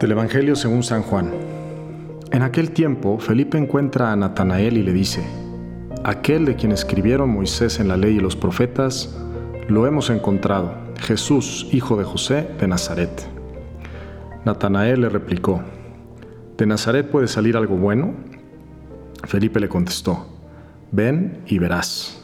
[0.00, 1.32] Del Evangelio según San Juan.
[2.30, 5.24] En aquel tiempo, Felipe encuentra a Natanael y le dice,
[6.04, 9.16] Aquel de quien escribieron Moisés en la ley y los profetas,
[9.68, 13.26] lo hemos encontrado, Jesús, hijo de José de Nazaret.
[14.44, 15.62] Natanael le replicó,
[16.58, 18.12] ¿De Nazaret puede salir algo bueno?
[19.24, 20.26] Felipe le contestó,
[20.92, 22.22] Ven y verás.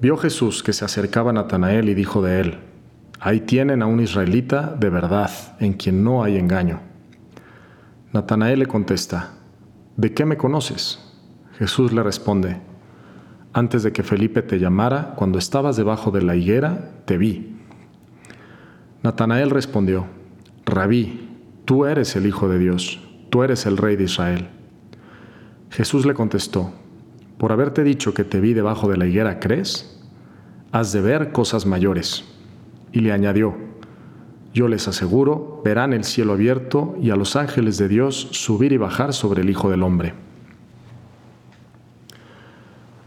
[0.00, 2.58] Vio Jesús que se acercaba a Natanael y dijo de él,
[3.26, 6.78] Ahí tienen a un israelita de verdad, en quien no hay engaño.
[8.12, 9.32] Natanael le contesta,
[9.96, 11.00] ¿de qué me conoces?
[11.58, 12.60] Jesús le responde,
[13.52, 17.56] antes de que Felipe te llamara, cuando estabas debajo de la higuera, te vi.
[19.02, 20.06] Natanael respondió,
[20.64, 21.28] Rabí,
[21.64, 24.50] tú eres el Hijo de Dios, tú eres el Rey de Israel.
[25.70, 26.70] Jesús le contestó,
[27.38, 30.00] por haberte dicho que te vi debajo de la higuera, ¿crees?
[30.70, 32.35] Has de ver cosas mayores
[32.92, 33.56] y le añadió,
[34.54, 38.78] yo les aseguro, verán el cielo abierto y a los ángeles de Dios subir y
[38.78, 40.14] bajar sobre el Hijo del Hombre.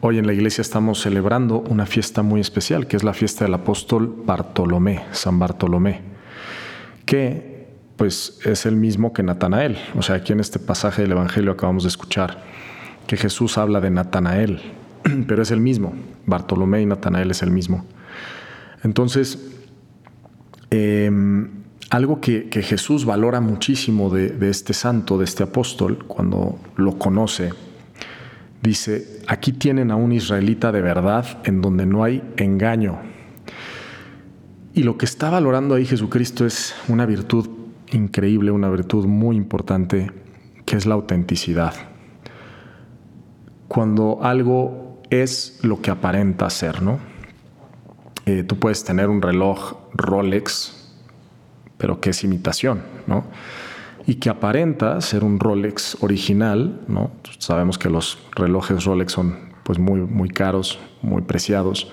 [0.00, 3.54] Hoy en la iglesia estamos celebrando una fiesta muy especial, que es la fiesta del
[3.54, 6.00] apóstol Bartolomé, San Bartolomé,
[7.04, 9.78] que pues es el mismo que Natanael.
[9.96, 12.42] O sea, aquí en este pasaje del Evangelio acabamos de escuchar
[13.06, 14.60] que Jesús habla de Natanael,
[15.26, 15.92] pero es el mismo.
[16.26, 17.84] Bartolomé y Natanael es el mismo.
[18.82, 19.38] Entonces,
[20.74, 21.50] Em,
[21.90, 27.50] algo que, Jesús valora muchísimo de, este santo, de este apóstol, cuando lo conoce,
[28.62, 33.00] dice, aquí tienen a un israelita de verdad en donde no hay engaño.
[34.72, 37.50] Y lo que está valorando ahí Jesucristo es una virtud
[37.90, 40.10] increíble, una virtud muy importante,
[40.64, 41.74] que es la autenticidad.
[43.68, 46.98] Cuando algo es lo que aparenta ser, ¿no?
[48.24, 50.94] Eh, tú puedes tener un reloj Rolex,
[51.78, 53.24] pero que es imitación, ¿no?
[54.06, 57.12] Y que aparenta ser un Rolex original, ¿no?
[57.38, 61.90] Sabemos que los relojes Rolex son pues muy, muy caros, muy preciados.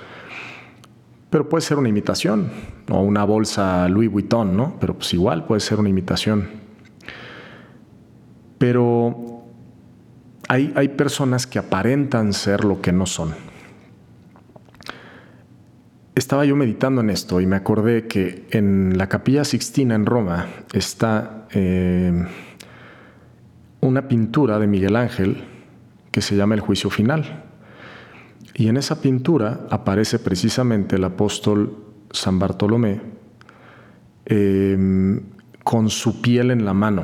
[1.30, 2.52] Pero puede ser una imitación,
[2.90, 4.78] o una bolsa Louis Vuitton, ¿no?
[4.80, 6.50] Pero pues igual puede ser una imitación.
[8.58, 9.44] Pero
[10.48, 13.50] hay, hay personas que aparentan ser lo que no son
[16.20, 20.48] estaba yo meditando en esto y me acordé que en la Capilla Sixtina en Roma
[20.74, 22.26] está eh,
[23.80, 25.44] una pintura de Miguel Ángel
[26.12, 27.46] que se llama El Juicio Final.
[28.54, 33.00] Y en esa pintura aparece precisamente el apóstol San Bartolomé
[34.26, 35.22] em,
[35.64, 37.04] con su piel en la mano.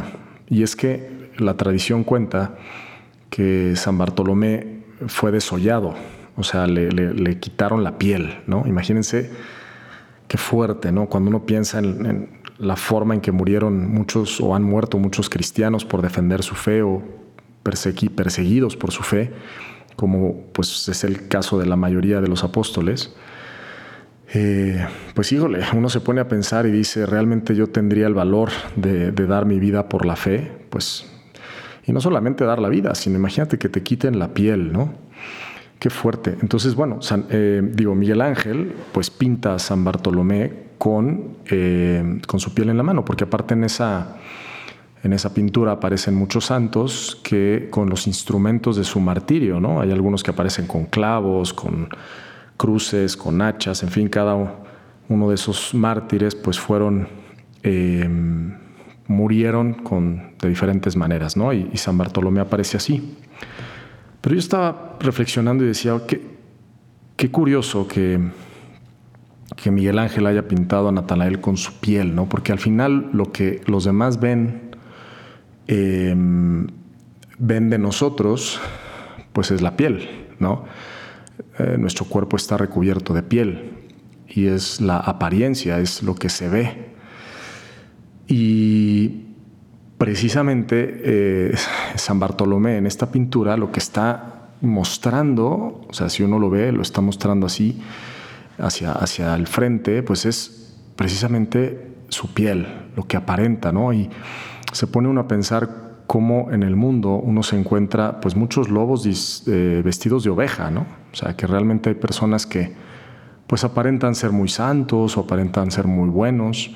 [0.49, 2.57] Y es que la tradición cuenta
[3.29, 5.95] que San Bartolomé fue desollado
[6.37, 8.63] o sea, le, quitaron la piel, ¿no?
[8.67, 9.31] Imagínense
[10.27, 11.07] qué fuerte, ¿no?
[11.07, 15.85] Cuando uno piensa en, la forma en que murieron muchos o han muerto muchos cristianos
[15.85, 17.03] por defender su fe o
[17.63, 19.31] perseguidos por su fe,
[19.95, 23.13] como pues es el caso de la mayoría de los apóstoles.
[24.33, 28.49] Eh, pues híjole, uno se pone a pensar y dice, ¿realmente yo tendría el valor
[28.75, 30.51] de, dar mi vida por la fe?
[30.69, 31.05] Pues,
[31.85, 34.93] y no solamente dar la vida, sino imagínate que te quiten la piel, ¿no?
[35.79, 36.37] Qué fuerte.
[36.41, 36.99] Entonces, bueno,
[37.29, 42.77] eh, digo, Miguel Ángel pues pinta a San Bartolomé con, eh, con su piel en
[42.77, 44.17] la mano, porque aparte en esa,
[45.03, 49.81] en esa pintura aparecen muchos santos que con los instrumentos de su martirio, ¿no?
[49.81, 51.89] Hay algunos que aparecen con clavos, con
[52.57, 54.35] cruces, con hachas, en fin, cada
[55.07, 57.07] uno de esos mártires pues fueron...
[57.63, 58.09] Eh,
[59.07, 61.53] murieron con, de diferentes maneras, ¿no?
[61.53, 63.15] y San Bartolomé aparece así.
[64.25, 66.19] Pero yo estaba reflexionando y decía, qué,
[67.15, 68.19] qué curioso que,
[69.55, 72.27] que Miguel Ángel haya pintado a Natanael con su piel, ¿no?
[72.27, 74.71] Porque al final lo que los demás ven,
[75.67, 76.65] em,
[77.37, 78.59] ven de nosotros,
[79.31, 80.65] pues es la piel, ¿no?
[81.59, 83.73] Eh, nuestro cuerpo está recubierto de piel
[84.27, 86.95] y es la apariencia, es lo que se ve.
[88.27, 89.24] Y
[89.97, 91.55] precisamente eh,
[91.95, 96.71] San Bartolomé en esta pintura lo que está mostrando, o sea, si uno lo ve,
[96.71, 97.81] lo está mostrando así,
[98.57, 103.91] hacia, hacia el frente, pues es precisamente su piel, lo que aparenta, ¿no?
[103.93, 104.09] Y
[104.71, 109.43] se pone uno a pensar cómo en el mundo uno se encuentra pues muchos lobos
[109.47, 110.85] eh, vestidos de oveja, ¿no?
[111.11, 112.73] O sea, que realmente hay personas que
[113.47, 116.71] pues aparentan ser muy santos o aparentan ser muy buenos,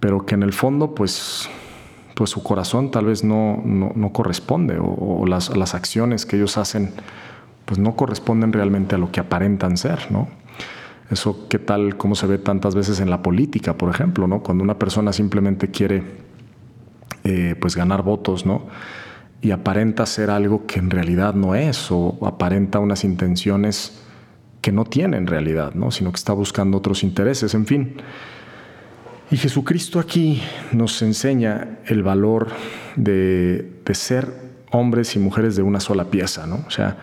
[0.00, 1.48] pero que en el fondo pues
[2.14, 6.92] pues su corazón tal vez no, no, corresponde o, las, las, acciones que ellos hacen
[7.64, 10.28] pues no corresponden realmente a lo que aparentan ser, ¿no?
[11.10, 14.42] Eso qué tal, cómo se ve tantas veces en la política, por ejemplo, ¿no?
[14.42, 16.02] Cuando una persona simplemente quiere
[17.24, 18.66] eh, pues ganar votos, ¿no?
[19.40, 24.02] Y aparenta ser algo que en realidad no es, o aparenta unas intenciones
[24.60, 25.90] que no tiene en realidad, ¿no?
[25.90, 27.96] Sino que está buscando otros intereses, en fin.
[29.32, 30.42] Y Jesucristo aquí
[30.72, 32.48] nos enseña el valor
[32.96, 34.28] de, ser
[34.70, 36.62] hombres y mujeres de una sola pieza, ¿no?
[36.66, 36.98] O sea,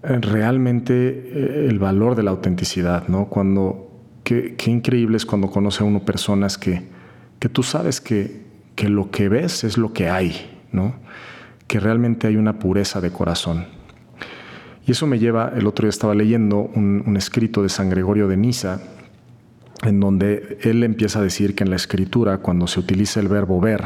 [0.00, 3.26] realmente eh, el valor de la autenticidad, ¿no?
[3.26, 3.90] Cuando,
[4.22, 6.84] qué, increíble es cuando conoce a uno personas que,
[7.40, 8.44] que tú sabes que,
[8.76, 10.94] que lo que ves es lo que hay, ¿no?
[11.66, 13.66] Que realmente hay una pureza de corazón.
[14.86, 18.28] Y eso me lleva, el otro día estaba leyendo un, un escrito de San Gregorio
[18.28, 18.80] de Nisa,
[19.82, 23.60] en donde él empieza a decir que en la escritura, cuando se utiliza el verbo
[23.60, 23.84] ver,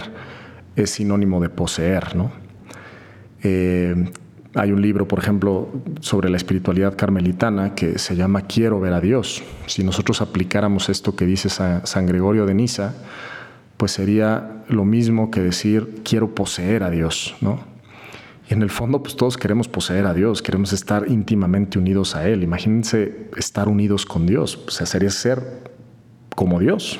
[0.77, 2.17] es sinónimo de poseer.
[2.17, 2.33] ¿no?
[3.43, 4.11] Eh,
[4.55, 5.69] hay un libro, por ejemplo,
[6.01, 9.43] sobre la espiritualidad carmelitana que se llama Quiero ver a Dios.
[9.67, 12.95] Si nosotros aplicáramos esto que dice San, Gregorio de Niza,
[13.77, 17.61] pues sería lo mismo que decir quiero poseer a Dios, ¿no?
[18.51, 22.29] Y en el fondo, pues todos queremos poseer a Dios, queremos estar íntimamente unidos a
[22.29, 22.43] Él.
[22.43, 25.72] Imagínense estar unidos con Dios, o sea, sería ser
[26.35, 26.99] como Dios.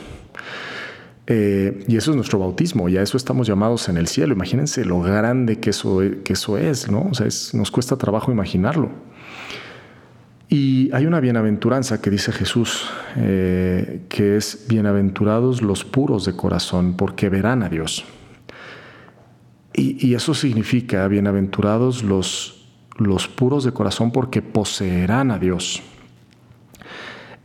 [1.27, 4.35] Eh, y eso es nuestro bautismo, y a eso estamos llamados en el cielo.
[4.35, 7.09] Imagínense lo grande que eso, que eso es, ¿no?
[7.11, 7.27] O sea,
[7.59, 8.91] nos cuesta trabajo imaginarlo.
[10.49, 16.97] Y hay una bienaventuranza que dice Jesús, eh, que es bienaventurados los puros de corazón,
[16.97, 18.05] porque verán a Dios.
[19.73, 22.67] Y, y eso significa bienaventurados los,
[22.99, 25.83] los puros de corazón, porque poseerán a Dios.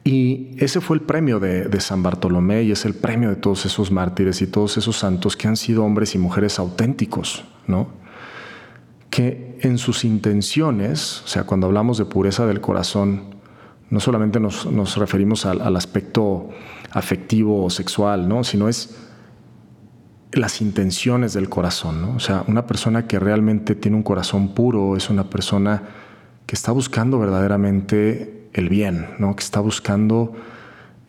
[0.08, 3.92] Y ese fue el premio de, San Bartolomé y es el premio de todos esos
[3.92, 7.90] mártires y todos esos santos que han sido hombres y mujeres auténticos, ¿no?
[9.10, 13.36] Que en sus intenciones, o sea, cuando hablamos de pureza del corazón,
[13.90, 16.52] no solamente nos, referimos al, aspecto
[16.92, 18.46] afectivo o sexual, ¿no?
[18.46, 18.96] Sino es
[20.32, 22.16] las intenciones del corazón, ¿no?
[22.16, 25.84] O sea, una persona que realmente tiene un corazón puro es una persona
[26.48, 29.36] que está buscando verdaderamente el bien, ¿no?
[29.36, 30.34] que está buscando,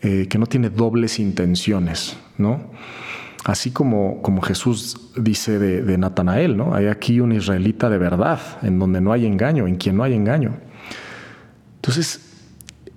[0.02, 2.70] eh, que no tiene dobles intenciones, ¿no?
[3.44, 6.74] Así como, como Jesús dice de, Natanael, ¿no?
[6.74, 10.12] Hay aquí un israelita de verdad, en donde no hay engaño, en quien no hay
[10.12, 10.56] engaño.
[11.76, 12.20] Entonces,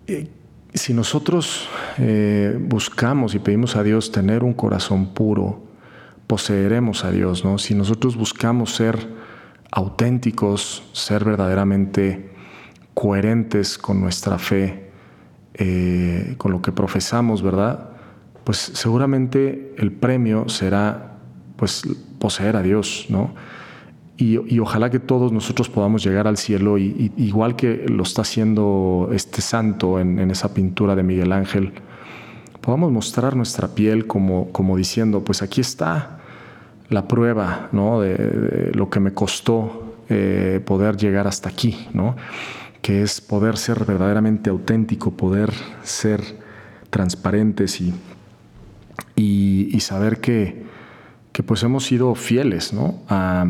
[0.08, 0.28] eh,
[0.74, 5.64] si nosotros eh, buscamos y pedimos a Dios tener un corazón puro,
[6.28, 7.58] poseeremos a Dios, ¿no?
[7.60, 9.08] Si nosotros buscamos ser
[9.72, 12.32] auténticos, ser verdaderamente
[12.94, 14.92] coherentes con nuestra fe,
[15.54, 17.90] eh, con lo que profesamos, ¿verdad?
[18.44, 21.18] Pues seguramente el premio será
[21.56, 21.84] pues
[22.20, 23.34] poseer a Dios, ¿no?
[24.18, 29.10] Y, ojalá que todos nosotros podamos llegar al cielo y, igual que lo está haciendo
[29.12, 31.74] este santo en, esa pintura de Miguel Ángel,
[32.62, 36.21] podamos mostrar nuestra piel como, como diciendo, pues aquí está
[36.92, 38.02] la prueba, ¿no?
[38.02, 42.16] De, lo que me costó eh, poder llegar hasta aquí, ¿no?
[42.82, 45.52] que es poder ser verdaderamente auténtico, poder
[45.84, 46.22] ser
[46.90, 47.94] transparentes y,
[49.16, 50.66] y, saber que,
[51.32, 53.00] que, pues hemos sido fieles ¿no?
[53.08, 53.46] a,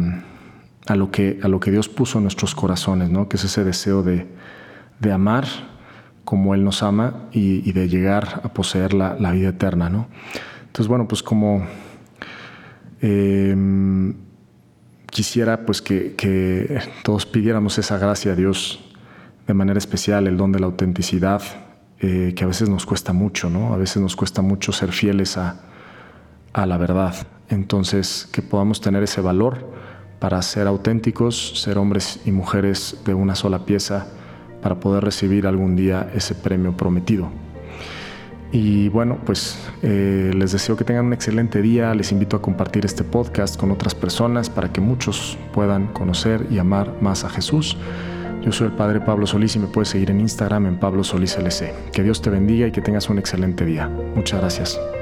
[0.86, 3.30] a, lo que, a lo que Dios puso en nuestros corazones, ¿no?
[3.30, 4.28] que es ese deseo de,
[5.00, 5.46] de amar
[6.26, 9.90] como Él nos ama y, de llegar a poseer la, la, vida eterna.
[9.90, 10.08] ¿no?
[10.68, 11.66] Entonces, bueno, pues como
[13.02, 14.14] em,
[15.08, 18.80] quisiera pues que, todos pidiéramos esa gracia a Dios
[19.48, 21.42] de manera especial el don de la autenticidad,
[22.00, 23.74] eh, que a veces nos cuesta mucho, ¿no?
[23.74, 25.58] A veces nos cuesta mucho ser fieles a
[26.54, 27.16] la verdad.
[27.50, 29.68] Entonces, que podamos tener ese valor
[30.20, 34.08] para ser auténticos, ser hombres y mujeres de una sola pieza,
[34.62, 37.32] para poder recibir algún día ese premio prometido.
[38.52, 42.86] Y bueno, pues eh, les deseo que tengan un excelente día, les invito a compartir
[42.86, 47.78] este podcast con otras personas para que muchos puedan conocer y amar más a Jesús.
[48.42, 51.38] Yo soy el Padre Pablo Solís y me puedes seguir en Instagram en Pablo Solís
[51.38, 51.74] LC.
[51.94, 53.88] Que Dios te bendiga y que tengas un excelente día.
[54.16, 55.01] Muchas gracias.